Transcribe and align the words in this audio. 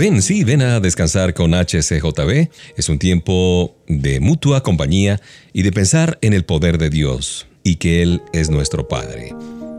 Ven, 0.00 0.22
sí, 0.22 0.44
ven 0.44 0.62
a 0.62 0.80
descansar 0.80 1.34
con 1.34 1.52
HCJB. 1.52 2.48
Es 2.78 2.88
un 2.88 2.98
tiempo 2.98 3.76
de 3.86 4.18
mutua 4.18 4.62
compañía 4.62 5.20
y 5.52 5.60
de 5.60 5.72
pensar 5.72 6.16
en 6.22 6.32
el 6.32 6.46
poder 6.46 6.78
de 6.78 6.88
Dios 6.88 7.46
y 7.64 7.74
que 7.74 8.00
Él 8.00 8.22
es 8.32 8.48
nuestro 8.48 8.88
Padre. 8.88 9.34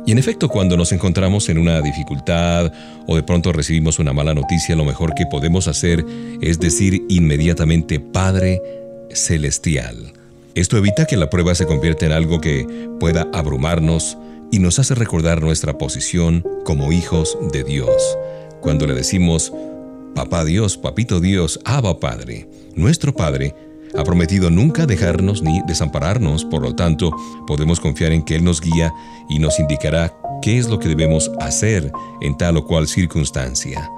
Y 0.06 0.12
en 0.12 0.20
efecto, 0.20 0.48
cuando 0.48 0.78
nos 0.78 0.92
encontramos 0.92 1.50
en 1.50 1.58
una 1.58 1.82
dificultad 1.82 2.72
o 3.08 3.16
de 3.16 3.24
pronto 3.24 3.52
recibimos 3.52 3.98
una 3.98 4.14
mala 4.14 4.36
noticia, 4.36 4.76
lo 4.76 4.86
mejor 4.86 5.16
que 5.16 5.26
podemos 5.26 5.68
hacer 5.68 6.06
es 6.40 6.60
decir 6.60 7.02
inmediatamente 7.10 8.00
Padre 8.00 8.62
Celestial. 9.10 10.14
Esto 10.54 10.78
evita 10.78 11.08
que 11.08 11.18
la 11.18 11.32
prueba 11.32 11.56
se 11.56 11.66
convierta 11.66 12.06
en 12.06 12.12
algo 12.12 12.40
que 12.42 12.68
pueda 13.00 13.28
abrumarnos 13.34 14.20
y 14.52 14.60
nos 14.60 14.78
hace 14.78 14.94
recordar 14.94 15.42
nuestra 15.42 15.80
posición 15.80 16.46
como 16.64 16.92
hijos 16.92 17.40
de 17.52 17.64
Dios. 17.64 18.20
Cuando 18.62 18.86
le 18.86 18.94
decimos, 18.94 19.52
Papá 20.16 20.44
Dios, 20.44 20.78
Papito 20.78 21.20
Dios, 21.20 21.60
Abba 21.66 22.00
Padre, 22.00 22.48
nuestro 22.76 23.14
Padre, 23.14 23.56
ha 23.98 24.04
prometido 24.04 24.50
nunca 24.50 24.86
dejarnos 24.86 25.42
ni 25.42 25.62
desampararnos, 25.68 26.46
por 26.46 26.62
lo 26.62 26.76
tanto, 26.76 27.12
podemos 27.48 27.80
confiar 27.80 28.12
en 28.12 28.24
que 28.24 28.36
Él 28.36 28.44
nos 28.44 28.62
guía 28.62 28.94
y 29.30 29.40
nos 29.40 29.60
indicará 29.60 30.16
qué 30.42 30.58
es 30.58 30.70
lo 30.70 30.80
que 30.80 30.90
debemos 30.90 31.32
hacer 31.40 31.92
en 32.22 32.38
tal 32.38 32.58
o 32.58 32.66
cual 32.66 32.88
circunstancia. 32.88 33.90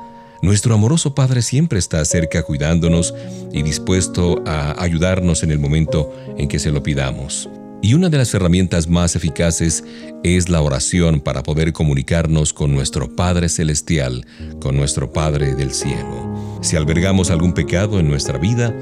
Nuestro 0.42 0.74
amoroso 0.74 1.16
Padre 1.16 1.42
siempre 1.42 1.80
está 1.80 2.04
cerca 2.06 2.44
cuidándonos 2.44 3.14
y 3.52 3.64
dispuesto 3.64 4.44
a 4.46 4.82
ayudarnos 4.84 5.42
en 5.44 5.52
el 5.52 5.60
momento 5.60 6.14
en 6.38 6.48
que 6.48 6.60
se 6.60 6.72
lo 6.72 6.84
pidamos. 6.84 7.50
Y 7.84 7.96
una 7.96 8.08
de 8.08 8.18
las 8.18 8.34
herramientas 8.34 8.88
más 8.88 9.18
eficaces 9.18 9.84
es 10.24 10.48
la 10.48 10.62
oración 10.62 11.20
para 11.20 11.44
poder 11.44 11.74
comunicarnos 11.74 12.54
con 12.54 12.74
nuestro 12.74 13.14
Padre 13.14 13.50
Celestial, 13.50 14.26
con 14.62 14.78
nuestro 14.78 15.12
Padre 15.12 15.54
del 15.54 15.74
Cielo. 15.74 16.60
Si 16.62 16.78
albergamos 16.78 17.30
algún 17.30 17.54
pecado 17.54 18.00
en 18.00 18.08
nuestra 18.08 18.38
vida, 18.38 18.74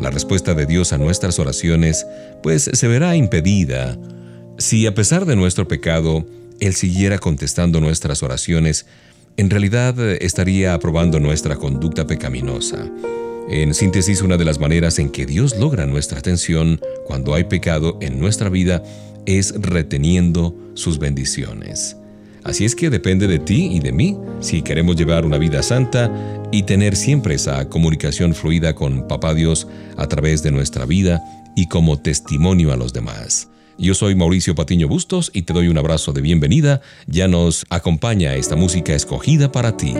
la 0.00 0.08
respuesta 0.08 0.54
de 0.54 0.64
Dios 0.64 0.94
a 0.94 0.98
nuestras 0.98 1.38
oraciones 1.38 2.06
pues 2.42 2.70
se 2.72 2.88
verá 2.88 3.14
impedida. 3.14 3.98
Si 4.56 4.86
a 4.86 4.94
pesar 4.94 5.26
de 5.26 5.36
nuestro 5.36 5.68
pecado, 5.68 6.26
Él 6.58 6.74
siguiera 6.74 7.18
contestando 7.18 7.82
nuestras 7.82 8.22
oraciones, 8.22 8.86
en 9.36 9.50
realidad 9.50 10.00
estaría 10.00 10.72
aprobando 10.72 11.20
nuestra 11.20 11.56
conducta 11.56 12.06
pecaminosa. 12.06 12.90
En 13.48 13.74
síntesis, 13.74 14.22
una 14.22 14.36
de 14.36 14.44
las 14.44 14.58
maneras 14.58 14.98
en 14.98 15.08
que 15.08 15.24
Dios 15.24 15.56
logra 15.56 15.86
nuestra 15.86 16.18
atención 16.18 16.80
cuando 17.04 17.32
hay 17.32 17.44
pecado 17.44 17.96
en 18.00 18.18
nuestra 18.18 18.48
vida 18.48 18.82
es 19.24 19.54
reteniendo 19.60 20.56
sus 20.74 20.98
bendiciones. 20.98 21.96
Así 22.42 22.64
es 22.64 22.74
que 22.74 22.90
depende 22.90 23.28
de 23.28 23.38
ti 23.38 23.70
y 23.72 23.80
de 23.80 23.92
mí 23.92 24.16
si 24.40 24.62
queremos 24.62 24.96
llevar 24.96 25.24
una 25.24 25.38
vida 25.38 25.62
santa 25.62 26.12
y 26.50 26.64
tener 26.64 26.96
siempre 26.96 27.36
esa 27.36 27.68
comunicación 27.68 28.34
fluida 28.34 28.74
con 28.74 29.06
Papá 29.06 29.32
Dios 29.32 29.68
a 29.96 30.08
través 30.08 30.42
de 30.42 30.50
nuestra 30.50 30.84
vida 30.84 31.22
y 31.54 31.68
como 31.68 32.00
testimonio 32.00 32.72
a 32.72 32.76
los 32.76 32.92
demás. 32.92 33.48
Yo 33.78 33.94
soy 33.94 34.16
Mauricio 34.16 34.56
Patiño 34.56 34.88
Bustos 34.88 35.30
y 35.32 35.42
te 35.42 35.52
doy 35.52 35.68
un 35.68 35.78
abrazo 35.78 36.12
de 36.12 36.20
bienvenida. 36.20 36.80
Ya 37.06 37.28
nos 37.28 37.64
acompaña 37.68 38.34
esta 38.34 38.56
música 38.56 38.94
escogida 38.94 39.52
para 39.52 39.76
ti. 39.76 39.94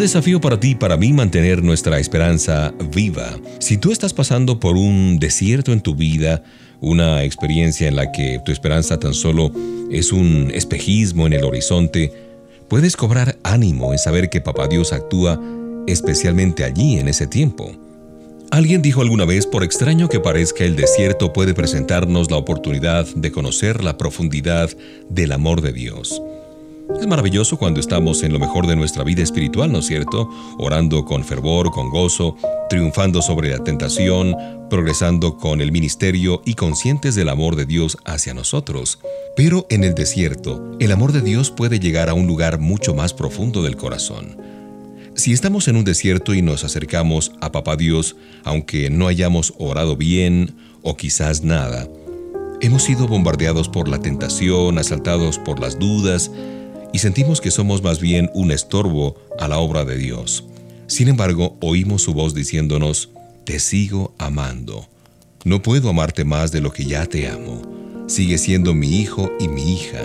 Desafío 0.00 0.40
para 0.40 0.58
ti 0.58 0.70
y 0.70 0.74
para 0.74 0.96
mí 0.96 1.12
mantener 1.12 1.62
nuestra 1.62 1.98
esperanza 1.98 2.72
viva. 2.92 3.38
Si 3.58 3.76
tú 3.76 3.92
estás 3.92 4.14
pasando 4.14 4.58
por 4.58 4.76
un 4.76 5.18
desierto 5.18 5.72
en 5.72 5.82
tu 5.82 5.94
vida, 5.94 6.42
una 6.80 7.22
experiencia 7.22 7.86
en 7.86 7.96
la 7.96 8.10
que 8.10 8.40
tu 8.44 8.50
esperanza 8.50 8.98
tan 8.98 9.12
solo 9.12 9.52
es 9.90 10.10
un 10.10 10.50
espejismo 10.54 11.26
en 11.26 11.34
el 11.34 11.44
horizonte, 11.44 12.12
puedes 12.68 12.96
cobrar 12.96 13.36
ánimo 13.42 13.92
en 13.92 13.98
saber 13.98 14.30
que 14.30 14.40
Papá 14.40 14.68
Dios 14.68 14.92
actúa 14.92 15.38
especialmente 15.86 16.64
allí 16.64 16.98
en 16.98 17.06
ese 17.08 17.26
tiempo. 17.26 17.70
Alguien 18.50 18.82
dijo 18.82 19.02
alguna 19.02 19.26
vez, 19.26 19.46
por 19.46 19.62
extraño 19.62 20.08
que 20.08 20.18
parezca, 20.18 20.64
el 20.64 20.76
desierto 20.76 21.32
puede 21.32 21.52
presentarnos 21.52 22.30
la 22.30 22.38
oportunidad 22.38 23.06
de 23.14 23.30
conocer 23.30 23.84
la 23.84 23.98
profundidad 23.98 24.70
del 25.10 25.32
amor 25.32 25.60
de 25.60 25.72
Dios. 25.72 26.20
Es 26.98 27.06
maravilloso 27.06 27.56
cuando 27.56 27.80
estamos 27.80 28.22
en 28.22 28.32
lo 28.32 28.38
mejor 28.38 28.66
de 28.66 28.76
nuestra 28.76 29.04
vida 29.04 29.22
espiritual, 29.22 29.70
¿no 29.70 29.78
es 29.78 29.86
cierto? 29.86 30.28
Orando 30.58 31.04
con 31.04 31.24
fervor, 31.24 31.70
con 31.70 31.90
gozo, 31.90 32.36
triunfando 32.68 33.22
sobre 33.22 33.50
la 33.50 33.62
tentación, 33.62 34.36
progresando 34.68 35.36
con 35.36 35.60
el 35.60 35.72
ministerio 35.72 36.42
y 36.44 36.54
conscientes 36.54 37.14
del 37.14 37.28
amor 37.28 37.56
de 37.56 37.64
Dios 37.64 37.96
hacia 38.04 38.34
nosotros. 38.34 38.98
Pero 39.36 39.66
en 39.70 39.84
el 39.84 39.94
desierto, 39.94 40.76
el 40.78 40.92
amor 40.92 41.12
de 41.12 41.22
Dios 41.22 41.50
puede 41.50 41.80
llegar 41.80 42.08
a 42.08 42.14
un 42.14 42.26
lugar 42.26 42.58
mucho 42.58 42.94
más 42.94 43.14
profundo 43.14 43.62
del 43.62 43.76
corazón. 43.76 44.36
Si 45.14 45.32
estamos 45.32 45.68
en 45.68 45.76
un 45.76 45.84
desierto 45.84 46.34
y 46.34 46.42
nos 46.42 46.64
acercamos 46.64 47.32
a 47.40 47.50
Papá 47.52 47.76
Dios, 47.76 48.16
aunque 48.44 48.90
no 48.90 49.06
hayamos 49.06 49.54
orado 49.58 49.96
bien 49.96 50.54
o 50.82 50.96
quizás 50.96 51.42
nada, 51.42 51.88
hemos 52.60 52.84
sido 52.84 53.06
bombardeados 53.08 53.68
por 53.68 53.88
la 53.88 54.00
tentación, 54.00 54.78
asaltados 54.78 55.38
por 55.38 55.60
las 55.60 55.78
dudas, 55.78 56.30
y 56.92 56.98
sentimos 56.98 57.40
que 57.40 57.50
somos 57.50 57.82
más 57.82 58.00
bien 58.00 58.30
un 58.34 58.50
estorbo 58.50 59.16
a 59.38 59.48
la 59.48 59.58
obra 59.58 59.84
de 59.84 59.96
Dios. 59.96 60.44
Sin 60.86 61.08
embargo, 61.08 61.56
oímos 61.60 62.02
su 62.02 62.14
voz 62.14 62.34
diciéndonos, 62.34 63.10
Te 63.44 63.58
sigo 63.58 64.14
amando. 64.18 64.88
No 65.44 65.62
puedo 65.62 65.88
amarte 65.88 66.24
más 66.24 66.52
de 66.52 66.60
lo 66.60 66.72
que 66.72 66.84
ya 66.84 67.06
te 67.06 67.28
amo. 67.28 67.62
Sigue 68.06 68.38
siendo 68.38 68.74
mi 68.74 69.00
hijo 69.00 69.30
y 69.38 69.48
mi 69.48 69.74
hija. 69.74 70.02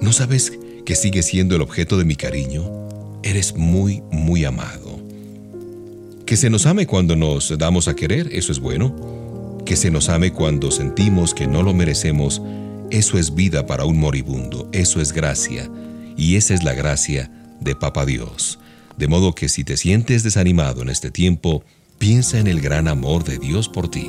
¿No 0.00 0.12
sabes 0.12 0.58
que 0.84 0.94
sigue 0.94 1.22
siendo 1.22 1.54
el 1.54 1.62
objeto 1.62 1.96
de 1.96 2.04
mi 2.04 2.16
cariño? 2.16 2.68
Eres 3.22 3.56
muy, 3.56 4.02
muy 4.10 4.44
amado. 4.44 4.98
Que 6.26 6.36
se 6.36 6.50
nos 6.50 6.66
ame 6.66 6.86
cuando 6.86 7.16
nos 7.16 7.56
damos 7.56 7.88
a 7.88 7.94
querer, 7.94 8.28
eso 8.32 8.52
es 8.52 8.58
bueno. 8.58 8.94
Que 9.64 9.76
se 9.76 9.90
nos 9.90 10.08
ame 10.08 10.32
cuando 10.32 10.70
sentimos 10.70 11.34
que 11.34 11.46
no 11.46 11.62
lo 11.62 11.72
merecemos, 11.72 12.42
eso 12.90 13.18
es 13.18 13.34
vida 13.34 13.66
para 13.66 13.84
un 13.84 13.98
moribundo, 13.98 14.68
eso 14.72 15.00
es 15.00 15.12
gracia 15.12 15.70
y 16.16 16.36
esa 16.36 16.54
es 16.54 16.62
la 16.62 16.74
gracia 16.74 17.30
de 17.60 17.74
Papa 17.74 18.06
Dios. 18.06 18.58
De 18.96 19.08
modo 19.08 19.34
que 19.34 19.48
si 19.48 19.64
te 19.64 19.76
sientes 19.76 20.22
desanimado 20.22 20.82
en 20.82 20.90
este 20.90 21.10
tiempo, 21.10 21.64
piensa 21.98 22.38
en 22.38 22.46
el 22.46 22.60
gran 22.60 22.88
amor 22.88 23.24
de 23.24 23.38
Dios 23.38 23.68
por 23.68 23.90
ti. 23.90 24.08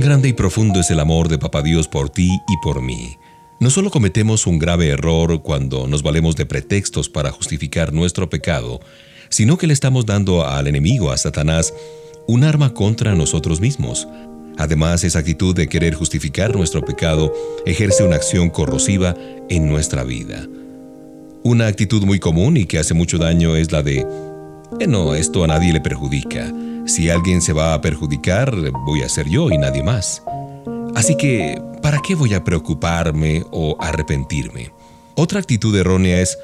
Grande 0.00 0.28
y 0.28 0.34
profundo 0.34 0.80
es 0.80 0.90
el 0.90 1.00
amor 1.00 1.28
de 1.28 1.38
Papá 1.38 1.62
Dios 1.62 1.88
por 1.88 2.10
ti 2.10 2.30
y 2.48 2.56
por 2.62 2.82
mí. 2.82 3.16
No 3.60 3.70
solo 3.70 3.90
cometemos 3.90 4.46
un 4.46 4.58
grave 4.58 4.88
error 4.88 5.40
cuando 5.42 5.86
nos 5.86 6.02
valemos 6.02 6.36
de 6.36 6.44
pretextos 6.44 7.08
para 7.08 7.30
justificar 7.30 7.94
nuestro 7.94 8.28
pecado, 8.28 8.80
sino 9.30 9.56
que 9.56 9.66
le 9.66 9.72
estamos 9.72 10.04
dando 10.04 10.46
al 10.46 10.66
enemigo, 10.66 11.10
a 11.10 11.16
Satanás, 11.16 11.72
un 12.28 12.44
arma 12.44 12.74
contra 12.74 13.14
nosotros 13.14 13.58
mismos. 13.60 14.06
Además, 14.58 15.02
esa 15.02 15.20
actitud 15.20 15.54
de 15.54 15.66
querer 15.66 15.94
justificar 15.94 16.54
nuestro 16.54 16.84
pecado 16.84 17.32
ejerce 17.64 18.04
una 18.04 18.16
acción 18.16 18.50
corrosiva 18.50 19.14
en 19.48 19.66
nuestra 19.66 20.04
vida. 20.04 20.46
Una 21.42 21.68
actitud 21.68 22.04
muy 22.04 22.20
común 22.20 22.58
y 22.58 22.66
que 22.66 22.78
hace 22.78 22.92
mucho 22.92 23.16
daño 23.16 23.56
es 23.56 23.72
la 23.72 23.82
de, 23.82 24.06
eh, 24.78 24.86
no, 24.86 25.14
esto 25.14 25.42
a 25.42 25.46
nadie 25.46 25.72
le 25.72 25.80
perjudica. 25.80 26.52
Si 26.86 27.10
alguien 27.10 27.42
se 27.42 27.52
va 27.52 27.74
a 27.74 27.80
perjudicar, 27.80 28.54
voy 28.84 29.02
a 29.02 29.08
ser 29.08 29.28
yo 29.28 29.50
y 29.50 29.58
nadie 29.58 29.82
más. 29.82 30.22
Así 30.94 31.16
que, 31.16 31.60
¿para 31.82 32.00
qué 32.00 32.14
voy 32.14 32.32
a 32.32 32.44
preocuparme 32.44 33.44
o 33.50 33.76
arrepentirme? 33.80 34.70
Otra 35.16 35.40
actitud 35.40 35.76
errónea 35.76 36.20
es, 36.20 36.38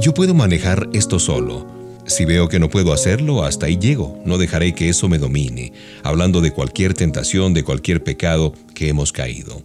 yo 0.00 0.14
puedo 0.14 0.32
manejar 0.32 0.88
esto 0.94 1.18
solo. 1.18 1.66
Si 2.06 2.24
veo 2.24 2.48
que 2.48 2.58
no 2.58 2.70
puedo 2.70 2.94
hacerlo, 2.94 3.44
hasta 3.44 3.66
ahí 3.66 3.76
llego. 3.76 4.18
No 4.24 4.38
dejaré 4.38 4.74
que 4.74 4.88
eso 4.88 5.08
me 5.08 5.18
domine, 5.18 5.74
hablando 6.02 6.40
de 6.40 6.52
cualquier 6.52 6.94
tentación, 6.94 7.52
de 7.52 7.62
cualquier 7.62 8.02
pecado 8.02 8.54
que 8.74 8.88
hemos 8.88 9.12
caído. 9.12 9.62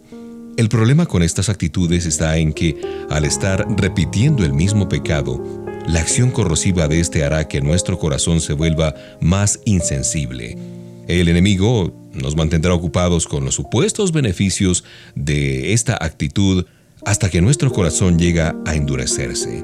El 0.57 0.69
problema 0.69 1.05
con 1.05 1.23
estas 1.23 1.49
actitudes 1.49 2.05
está 2.05 2.37
en 2.37 2.51
que, 2.51 2.75
al 3.09 3.23
estar 3.23 3.65
repitiendo 3.77 4.43
el 4.43 4.53
mismo 4.53 4.89
pecado, 4.89 5.66
la 5.87 6.01
acción 6.01 6.31
corrosiva 6.31 6.87
de 6.87 6.99
este 6.99 7.23
hará 7.23 7.47
que 7.47 7.61
nuestro 7.61 7.97
corazón 7.97 8.41
se 8.41 8.53
vuelva 8.53 8.93
más 9.21 9.61
insensible. 9.63 10.57
El 11.07 11.29
enemigo 11.29 11.93
nos 12.13 12.35
mantendrá 12.35 12.73
ocupados 12.73 13.25
con 13.25 13.45
los 13.45 13.55
supuestos 13.55 14.11
beneficios 14.11 14.83
de 15.15 15.71
esta 15.71 15.97
actitud 16.01 16.65
hasta 17.05 17.29
que 17.29 17.41
nuestro 17.41 17.71
corazón 17.71 18.19
llega 18.19 18.53
a 18.65 18.75
endurecerse. 18.75 19.63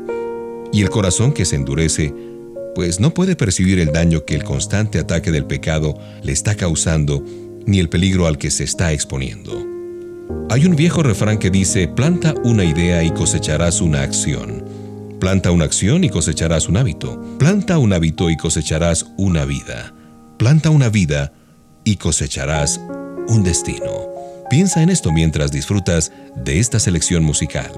Y 0.72 0.82
el 0.82 0.90
corazón 0.90 1.34
que 1.34 1.44
se 1.44 1.58
endurece 1.58 2.14
pues 2.74 3.00
no 3.00 3.14
puede 3.14 3.36
percibir 3.36 3.78
el 3.80 3.92
daño 3.92 4.26
que 4.26 4.36
el 4.36 4.44
constante 4.44 5.00
ataque 5.00 5.32
del 5.32 5.46
pecado 5.46 6.00
le 6.24 6.32
está 6.32 6.56
causando 6.56 7.24
ni 7.66 7.80
el 7.80 7.90
peligro 7.90 8.28
al 8.28 8.38
que 8.38 8.50
se 8.50 8.64
está 8.64 8.94
exponiendo. 8.94 9.68
Hay 10.50 10.66
un 10.66 10.76
viejo 10.76 11.04
refrán 11.04 11.38
que 11.38 11.50
dice, 11.50 11.88
planta 11.88 12.34
una 12.44 12.64
idea 12.64 13.04
y 13.04 13.12
cosecharás 13.12 13.82
una 13.82 14.02
acción. 14.02 14.83
Planta 15.24 15.52
una 15.52 15.64
acción 15.64 16.04
y 16.04 16.10
cosecharás 16.10 16.68
un 16.68 16.76
hábito. 16.76 17.18
Planta 17.40 17.78
un 17.78 17.94
hábito 17.94 18.30
y 18.30 18.36
cosecharás 18.36 19.06
una 19.16 19.46
vida. 19.46 19.94
Planta 20.38 20.70
una 20.70 20.90
vida 20.90 21.32
y 21.86 21.96
cosecharás 21.96 22.82
un 23.30 23.42
destino. 23.42 24.10
Piensa 24.50 24.84
en 24.84 24.90
esto 24.90 25.14
mientras 25.14 25.50
disfrutas 25.50 26.12
de 26.36 26.60
esta 26.60 26.78
selección 26.78 27.24
musical. 27.24 27.72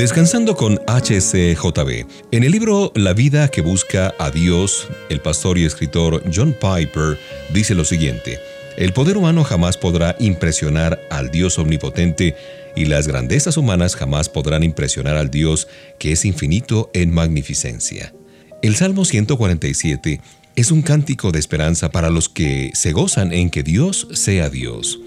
Descansando 0.00 0.56
con 0.56 0.78
HCJB. 0.86 2.06
En 2.30 2.42
el 2.42 2.52
libro 2.52 2.90
La 2.94 3.12
vida 3.12 3.48
que 3.48 3.60
busca 3.60 4.14
a 4.18 4.30
Dios, 4.30 4.88
el 5.10 5.20
pastor 5.20 5.58
y 5.58 5.66
escritor 5.66 6.22
John 6.34 6.54
Piper 6.58 7.18
dice 7.52 7.74
lo 7.74 7.84
siguiente. 7.84 8.38
El 8.78 8.94
poder 8.94 9.18
humano 9.18 9.44
jamás 9.44 9.76
podrá 9.76 10.16
impresionar 10.18 10.98
al 11.10 11.30
Dios 11.30 11.58
omnipotente 11.58 12.34
y 12.74 12.86
las 12.86 13.08
grandezas 13.08 13.58
humanas 13.58 13.94
jamás 13.94 14.30
podrán 14.30 14.62
impresionar 14.62 15.18
al 15.18 15.30
Dios 15.30 15.68
que 15.98 16.12
es 16.12 16.24
infinito 16.24 16.90
en 16.94 17.12
magnificencia. 17.12 18.14
El 18.62 18.76
Salmo 18.76 19.04
147 19.04 20.22
es 20.56 20.70
un 20.70 20.80
cántico 20.80 21.30
de 21.30 21.40
esperanza 21.40 21.90
para 21.90 22.08
los 22.08 22.30
que 22.30 22.70
se 22.72 22.92
gozan 22.92 23.34
en 23.34 23.50
que 23.50 23.62
Dios 23.62 24.08
sea 24.14 24.48
Dios. 24.48 24.98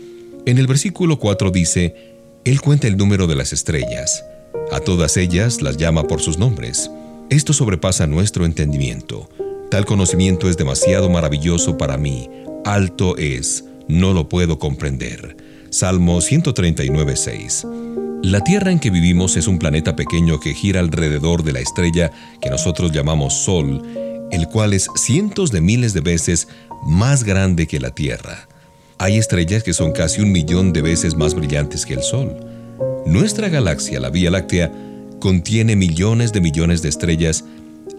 En 0.45 0.59
el 0.59 0.67
versículo 0.67 1.17
4 1.17 1.49
dice, 1.49 1.95
Él 2.45 2.61
cuenta 2.61 2.85
el 2.85 2.95
número 2.95 3.25
de 3.25 3.35
las 3.35 3.53
estrellas, 3.53 4.23
a 4.71 4.79
todas 4.79 5.17
ellas 5.17 5.61
las 5.61 5.77
llama 5.77 6.03
por 6.03 6.21
sus 6.21 6.37
nombres. 6.37 6.89
Esto 7.29 7.53
sobrepasa 7.53 8.07
nuestro 8.07 8.45
entendimiento. 8.45 9.29
Tal 9.69 9.85
conocimiento 9.85 10.49
es 10.49 10.57
demasiado 10.57 11.09
maravilloso 11.09 11.77
para 11.77 11.97
mí, 11.97 12.29
alto 12.65 13.17
es, 13.17 13.65
no 13.87 14.13
lo 14.13 14.29
puedo 14.29 14.59
comprender. 14.59 15.37
Salmo 15.69 16.21
139, 16.21 17.15
6. 17.15 17.67
La 18.21 18.41
Tierra 18.41 18.71
en 18.71 18.79
que 18.79 18.89
vivimos 18.89 19.35
es 19.35 19.47
un 19.47 19.59
planeta 19.59 19.95
pequeño 19.95 20.39
que 20.39 20.53
gira 20.53 20.79
alrededor 20.79 21.43
de 21.43 21.53
la 21.53 21.59
estrella 21.59 22.11
que 22.41 22.49
nosotros 22.49 22.91
llamamos 22.91 23.33
Sol, 23.33 23.81
el 24.31 24.47
cual 24.47 24.73
es 24.73 24.87
cientos 24.95 25.51
de 25.51 25.61
miles 25.61 25.93
de 25.93 26.01
veces 26.01 26.47
más 26.85 27.23
grande 27.23 27.67
que 27.67 27.79
la 27.79 27.91
Tierra. 27.91 28.47
Hay 28.97 29.17
estrellas 29.17 29.63
que 29.63 29.73
son 29.73 29.91
casi 29.91 30.21
un 30.21 30.31
millón 30.31 30.71
de 30.71 30.81
veces 30.81 31.15
más 31.15 31.33
brillantes 31.33 31.85
que 31.85 31.95
el 31.95 32.03
Sol. 32.03 32.52
Nuestra 33.05 33.49
galaxia, 33.49 33.99
la 33.99 34.09
Vía 34.09 34.31
Láctea, 34.31 34.71
contiene 35.19 35.75
millones 35.75 36.31
de 36.31 36.41
millones 36.41 36.81
de 36.81 36.89
estrellas 36.89 37.43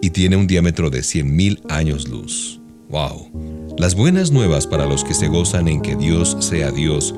y 0.01 0.09
tiene 0.09 0.35
un 0.35 0.47
diámetro 0.47 0.89
de 0.89 0.99
100.000 0.99 1.61
años 1.69 2.07
luz. 2.07 2.59
¡Wow! 2.89 3.75
Las 3.77 3.95
buenas 3.95 4.31
nuevas 4.31 4.67
para 4.67 4.85
los 4.85 5.03
que 5.03 5.13
se 5.13 5.27
gozan 5.27 5.67
en 5.67 5.81
que 5.81 5.95
Dios 5.95 6.37
sea 6.39 6.71
Dios 6.71 7.13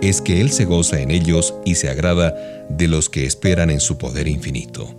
es 0.00 0.20
que 0.20 0.40
Él 0.40 0.50
se 0.50 0.64
goza 0.64 1.00
en 1.00 1.10
ellos 1.10 1.54
y 1.64 1.74
se 1.74 1.88
agrada 1.88 2.34
de 2.68 2.88
los 2.88 3.08
que 3.08 3.26
esperan 3.26 3.70
en 3.70 3.80
su 3.80 3.98
poder 3.98 4.28
infinito. 4.28 4.94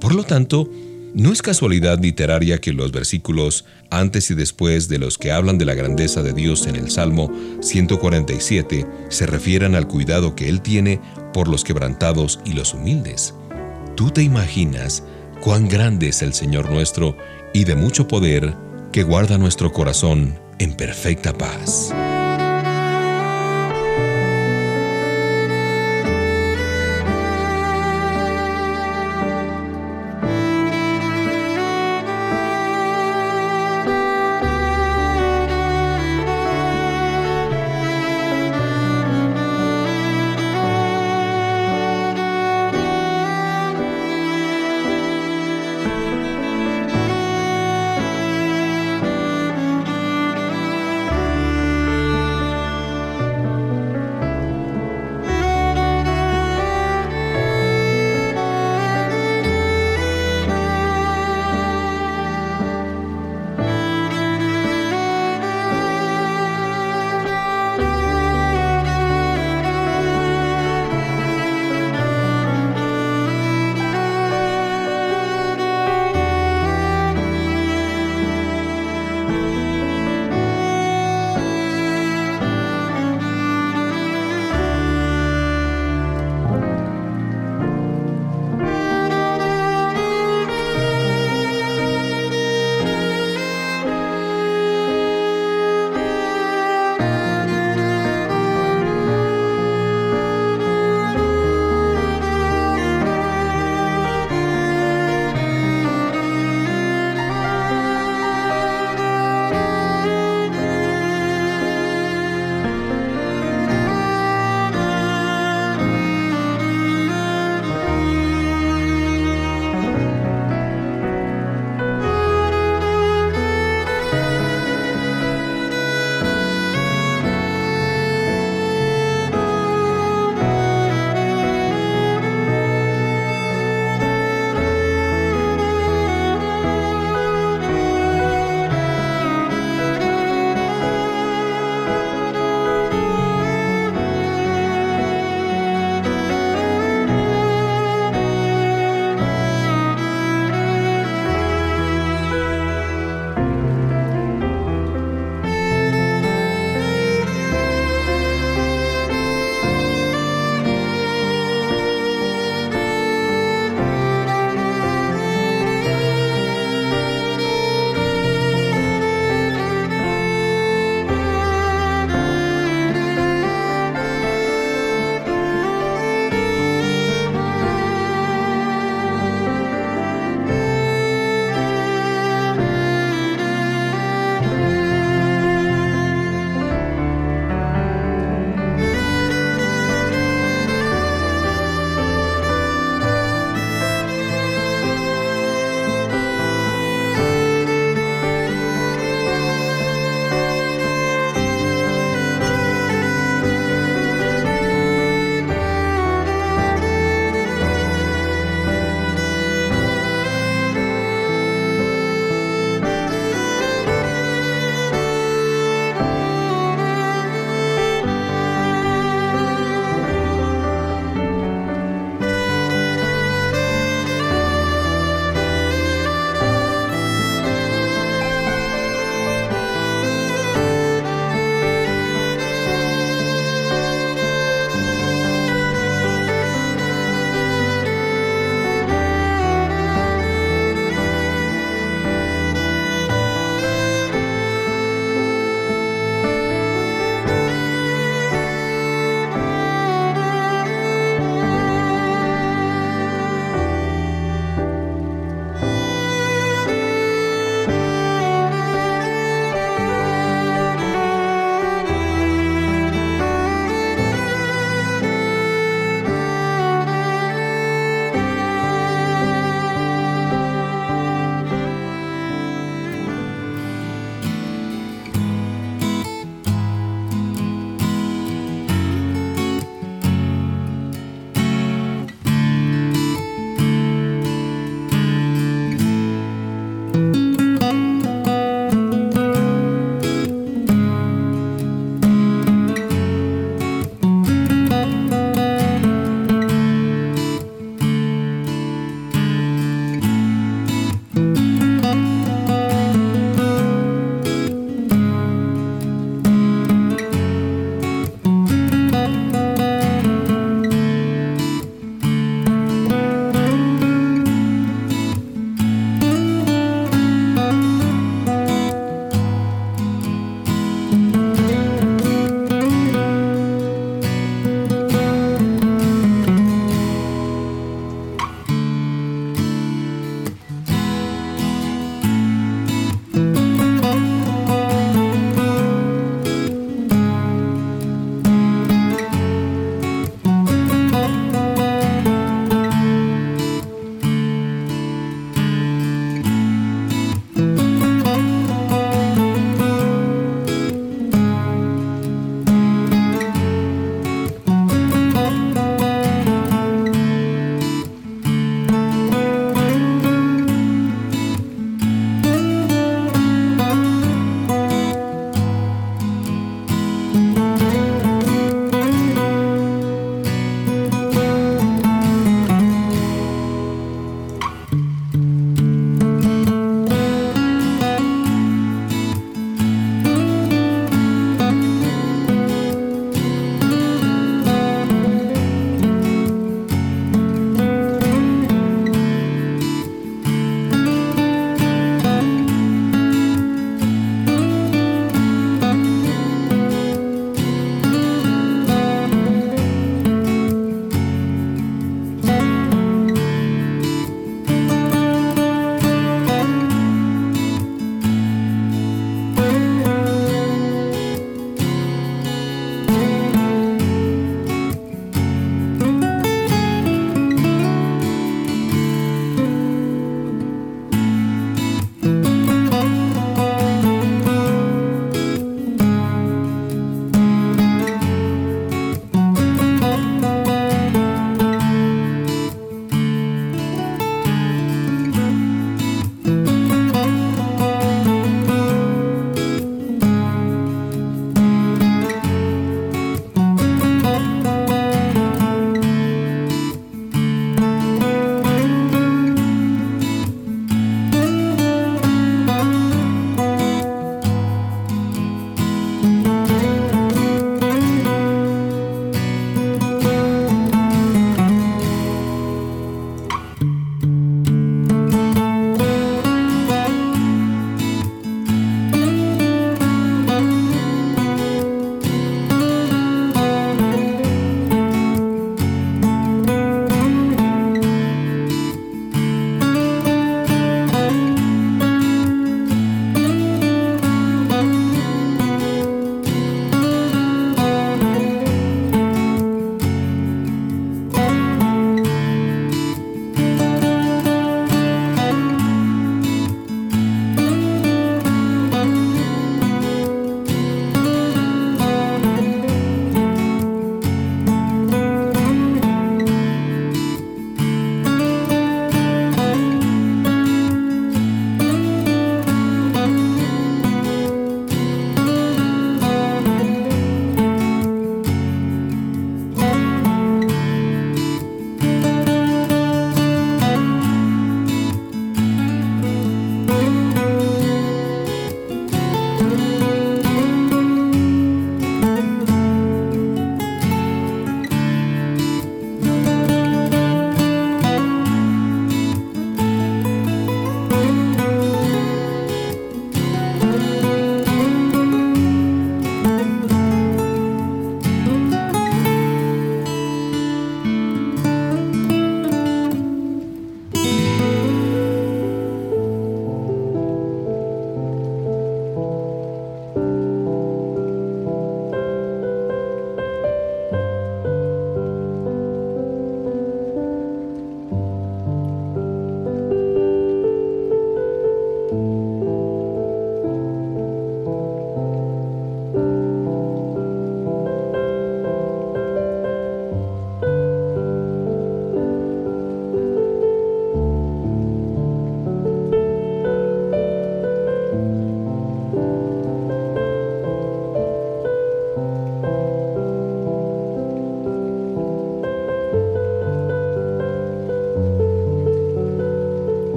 Por 0.00 0.14
lo 0.14 0.24
tanto, 0.24 0.68
no 1.14 1.32
es 1.32 1.42
casualidad 1.42 1.98
literaria 1.98 2.58
que 2.58 2.72
los 2.72 2.92
versículos 2.92 3.64
antes 3.90 4.30
y 4.30 4.34
después 4.34 4.88
de 4.88 4.98
los 4.98 5.18
que 5.18 5.32
hablan 5.32 5.58
de 5.58 5.64
la 5.64 5.74
grandeza 5.74 6.22
de 6.22 6.32
Dios 6.32 6.66
en 6.66 6.76
el 6.76 6.90
Salmo 6.90 7.32
147 7.60 8.86
se 9.08 9.26
refieran 9.26 9.74
al 9.74 9.88
cuidado 9.88 10.34
que 10.36 10.48
Él 10.48 10.60
tiene 10.60 11.00
por 11.32 11.48
los 11.48 11.64
quebrantados 11.64 12.40
y 12.44 12.52
los 12.52 12.74
humildes. 12.74 13.34
¿Tú 13.96 14.10
te 14.10 14.22
imaginas 14.22 15.02
cuán 15.40 15.68
grande 15.68 16.08
es 16.08 16.22
el 16.22 16.32
Señor 16.32 16.70
nuestro 16.70 17.16
y 17.52 17.64
de 17.64 17.74
mucho 17.74 18.06
poder 18.06 18.54
que 18.92 19.02
guarda 19.02 19.38
nuestro 19.38 19.72
corazón 19.72 20.38
en 20.58 20.74
perfecta 20.74 21.32
paz? 21.36 21.92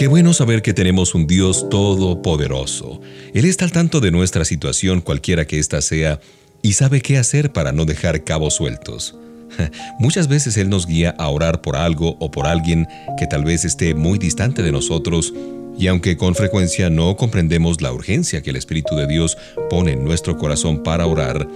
Qué 0.00 0.06
bueno 0.06 0.32
saber 0.32 0.62
que 0.62 0.72
tenemos 0.72 1.14
un 1.14 1.26
Dios 1.26 1.68
todopoderoso. 1.68 3.02
Él 3.34 3.44
está 3.44 3.66
al 3.66 3.72
tanto 3.72 4.00
de 4.00 4.10
nuestra 4.10 4.46
situación, 4.46 5.02
cualquiera 5.02 5.46
que 5.46 5.58
ésta 5.58 5.82
sea, 5.82 6.20
y 6.62 6.72
sabe 6.72 7.02
qué 7.02 7.18
hacer 7.18 7.52
para 7.52 7.72
no 7.72 7.84
dejar 7.84 8.24
cabos 8.24 8.54
sueltos. 8.54 9.14
Muchas 9.98 10.26
veces 10.26 10.56
Él 10.56 10.70
nos 10.70 10.86
guía 10.86 11.14
a 11.18 11.28
orar 11.28 11.60
por 11.60 11.76
algo 11.76 12.16
o 12.18 12.30
por 12.30 12.46
alguien 12.46 12.88
que 13.18 13.26
tal 13.26 13.44
vez 13.44 13.66
esté 13.66 13.94
muy 13.94 14.18
distante 14.18 14.62
de 14.62 14.72
nosotros, 14.72 15.34
y 15.78 15.88
aunque 15.88 16.16
con 16.16 16.34
frecuencia 16.34 16.88
no 16.88 17.18
comprendemos 17.18 17.82
la 17.82 17.92
urgencia 17.92 18.40
que 18.40 18.48
el 18.48 18.56
Espíritu 18.56 18.96
de 18.96 19.06
Dios 19.06 19.36
pone 19.68 19.92
en 19.92 20.02
nuestro 20.02 20.38
corazón 20.38 20.82
para 20.82 21.04
orar, 21.04 21.46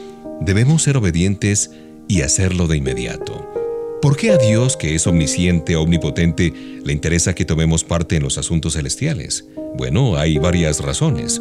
debemos 0.43 0.83
ser 0.83 0.99
obedientes 0.99 1.71
y 2.09 2.21
hacerlo 2.21 2.67
de 2.67 2.77
inmediato. 2.77 3.64
¿Por 4.05 4.19
qué 4.19 4.33
a 4.33 4.37
Dios, 4.37 4.77
que 4.77 4.95
es 4.95 5.07
omnisciente, 5.07 5.77
omnipotente, 5.77 6.53
le 6.85 6.93
interesa 6.93 7.35
que 7.35 7.47
tomemos 7.47 7.85
parte 7.85 8.17
en 8.17 8.23
los 8.23 8.37
asuntos 8.37 8.75
celestiales? 8.75 9.47
Bueno, 9.79 10.19
hay 10.19 10.37
varias 10.37 10.81
razones. 10.81 11.41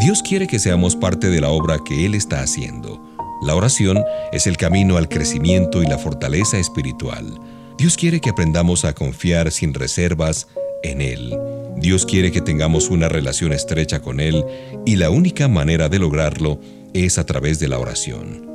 Dios 0.00 0.20
quiere 0.20 0.48
que 0.48 0.58
seamos 0.58 0.96
parte 0.96 1.30
de 1.30 1.40
la 1.40 1.50
obra 1.50 1.78
que 1.86 2.04
Él 2.04 2.16
está 2.16 2.42
haciendo. 2.42 3.00
La 3.46 3.54
oración 3.54 4.02
es 4.32 4.48
el 4.48 4.56
camino 4.56 4.96
al 4.96 5.08
crecimiento 5.08 5.84
y 5.84 5.86
la 5.86 5.98
fortaleza 5.98 6.58
espiritual. 6.58 7.38
Dios 7.78 7.96
quiere 7.96 8.20
que 8.20 8.30
aprendamos 8.30 8.84
a 8.84 8.92
confiar 8.92 9.52
sin 9.52 9.72
reservas 9.72 10.48
en 10.82 11.02
Él. 11.02 11.32
Dios 11.76 12.06
quiere 12.06 12.32
que 12.32 12.40
tengamos 12.40 12.90
una 12.90 13.08
relación 13.08 13.52
estrecha 13.52 14.02
con 14.02 14.18
Él 14.18 14.44
y 14.84 14.96
la 14.96 15.10
única 15.10 15.46
manera 15.46 15.88
de 15.88 16.00
lograrlo 16.00 16.58
es 16.92 17.18
a 17.18 17.24
través 17.24 17.60
de 17.60 17.68
la 17.68 17.78
oración. 17.78 18.49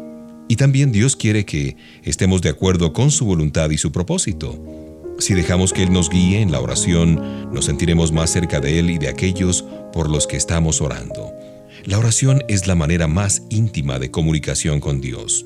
Y 0.48 0.58
también 0.58 0.92
Dios 0.92 1.16
quiere 1.16 1.46
que 1.46 1.76
estemos 2.04 2.42
de 2.42 2.50
acuerdo 2.50 2.94
con 2.94 3.12
su 3.12 3.26
voluntad 3.26 3.70
y 3.72 3.78
su 3.78 3.92
propósito. 3.92 4.62
Si 5.18 5.34
dejamos 5.34 5.74
que 5.74 5.84
Él 5.84 5.94
nos 5.94 6.10
guíe 6.10 6.42
en 6.42 6.52
la 6.52 6.60
oración, 6.60 7.52
nos 7.54 7.66
sentiremos 7.66 8.12
más 8.12 8.30
cerca 8.30 8.60
de 8.60 8.80
Él 8.80 8.90
y 8.90 8.98
de 8.98 9.08
aquellos 9.08 9.64
por 9.94 10.10
los 10.10 10.28
que 10.28 10.38
estamos 10.38 10.82
orando. 10.82 11.32
La 11.86 11.98
oración 11.98 12.44
es 12.48 12.68
la 12.68 12.76
manera 12.76 13.08
más 13.08 13.44
íntima 13.50 13.98
de 13.98 14.12
comunicación 14.12 14.80
con 14.80 15.02
Dios. 15.02 15.46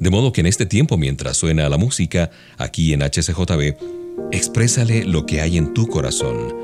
De 0.00 0.10
modo 0.10 0.32
que 0.32 0.40
en 0.40 0.46
este 0.46 0.66
tiempo, 0.66 0.96
mientras 0.96 1.36
suena 1.36 1.68
la 1.68 1.78
música, 1.78 2.30
aquí 2.58 2.92
en 2.92 3.02
HCJB, 3.02 3.76
exprésale 4.32 5.04
lo 5.04 5.26
que 5.26 5.40
hay 5.40 5.56
en 5.56 5.72
tu 5.72 5.86
corazón. 5.86 6.54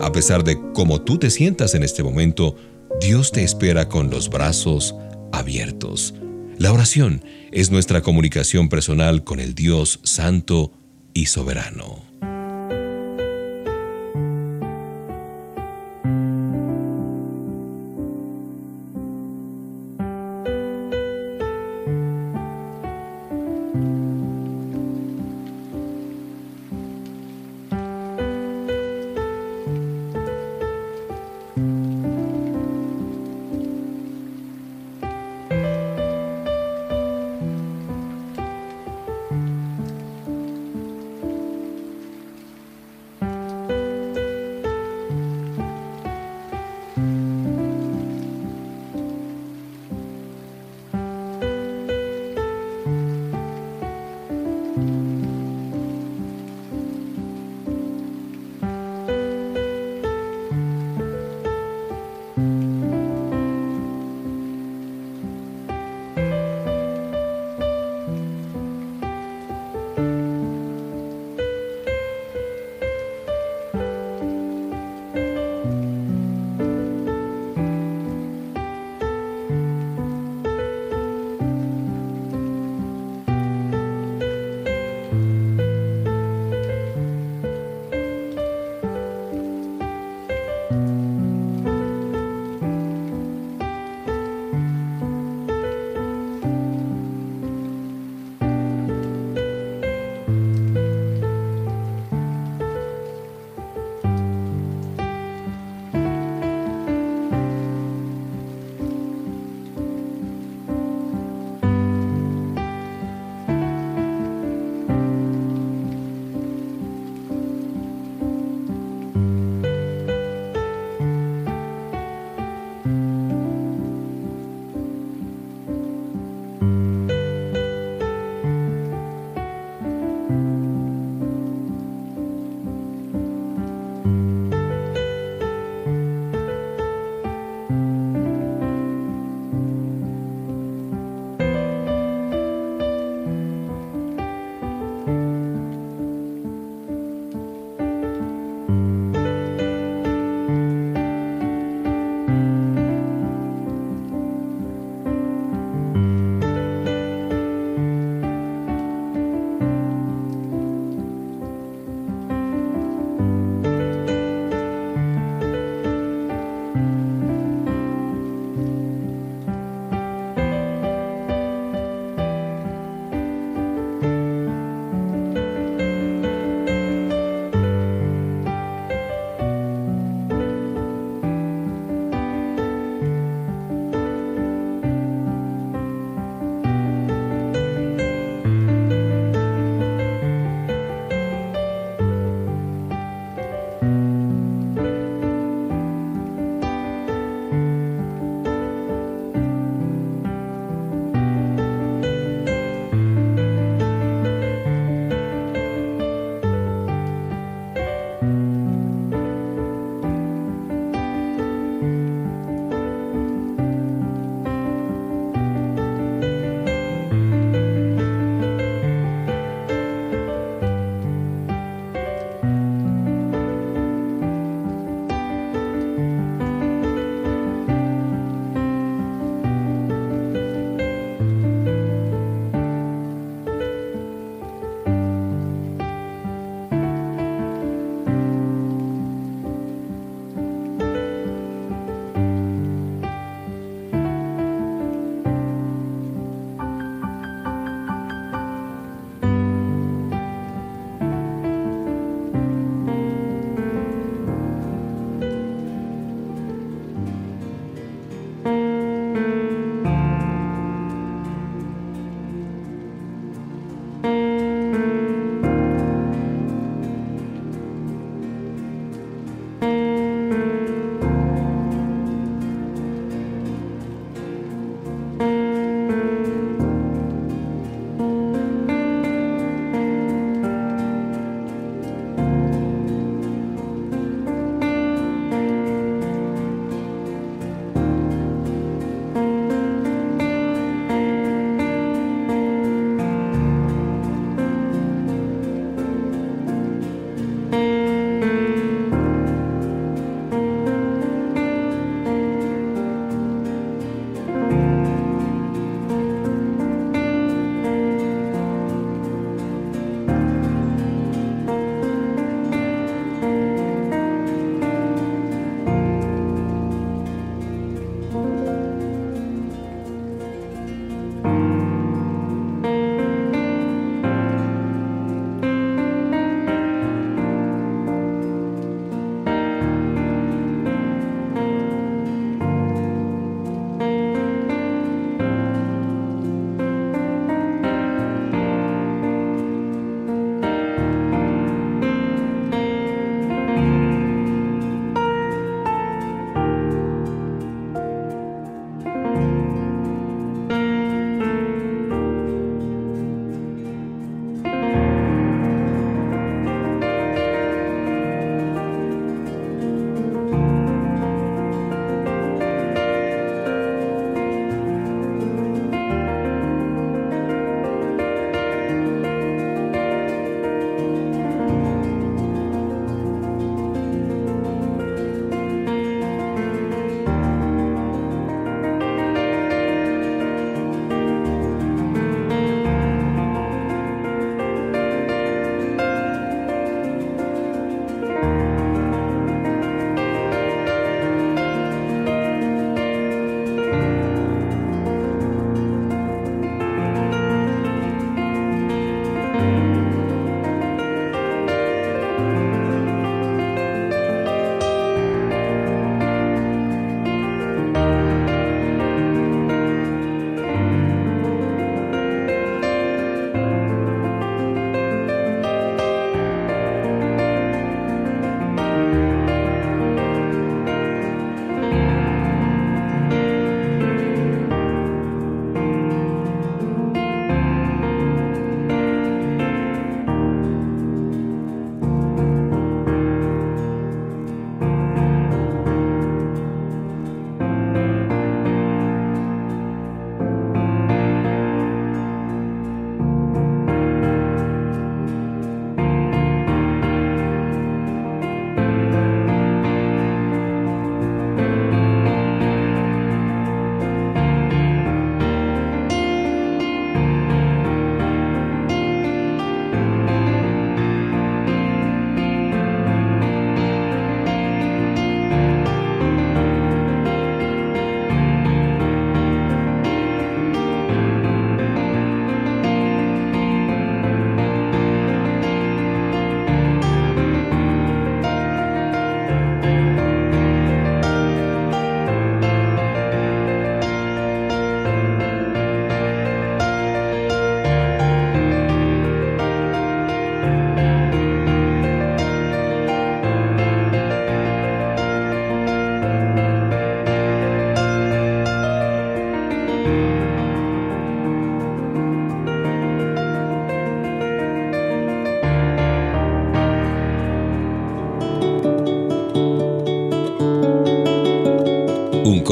A 0.00 0.12
pesar 0.12 0.44
de 0.44 0.58
cómo 0.74 1.00
tú 1.00 1.18
te 1.18 1.30
sientas 1.30 1.74
en 1.74 1.82
este 1.82 2.02
momento, 2.02 2.56
Dios 3.00 3.32
te 3.32 3.42
espera 3.42 3.88
con 3.88 4.10
los 4.10 4.30
brazos 4.30 4.94
abiertos. 5.32 6.14
La 6.58 6.72
oración 6.72 7.22
es 7.52 7.70
nuestra 7.70 8.00
comunicación 8.00 8.70
personal 8.70 9.24
con 9.24 9.40
el 9.40 9.54
Dios 9.54 10.00
Santo 10.04 10.72
y 11.12 11.26
Soberano. 11.26 12.02